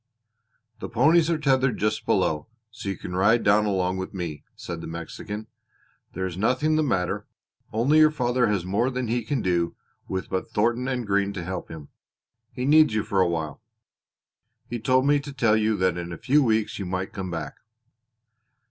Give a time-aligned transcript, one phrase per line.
[0.79, 4.81] "The ponies are tethered just below, so you can ride down along with me," said
[4.81, 5.45] the Mexican.
[6.13, 7.27] "There is nothing the matter,
[7.71, 9.75] only your father has more than he can do
[10.07, 11.89] with but Thornton and Green to help him.
[12.51, 13.61] He needs you for a while.
[14.67, 17.57] He told me to tell you that in a few weeks you might come back."